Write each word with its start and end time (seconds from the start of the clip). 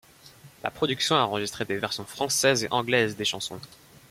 La 0.63 0.71
production 0.71 1.15
a 1.15 1.19
enregistré 1.19 1.63
des 1.63 1.77
versions 1.77 2.05
françaises 2.05 2.63
et 2.63 2.67
anglaises 2.71 3.17
des 3.17 3.23
chansons. 3.23 3.59